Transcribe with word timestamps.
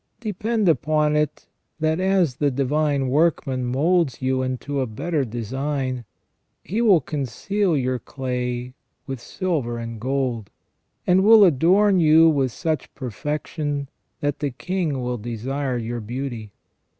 Depend 0.19 0.67
upon 0.67 1.15
it 1.15 1.45
that, 1.79 1.99
as 1.99 2.37
the 2.37 2.49
Divine 2.49 3.07
Workman 3.09 3.65
moulds 3.65 4.19
you 4.19 4.41
into 4.41 4.81
a 4.81 4.87
better 4.87 5.23
design, 5.23 6.05
He 6.63 6.81
will 6.81 7.01
conceal 7.01 7.77
your 7.77 7.99
clay 7.99 8.73
with 9.05 9.19
silver 9.21 9.77
and 9.77 10.01
gold, 10.01 10.49
and 11.05 11.23
will 11.23 11.45
adorn 11.45 11.99
you 11.99 12.27
with 12.31 12.51
such 12.51 12.91
perfection 12.95 13.89
that 14.21 14.39
the 14.39 14.49
King 14.49 15.03
will 15.03 15.19
desire 15.19 15.77
your 15.77 15.99
beauty. 16.01 16.51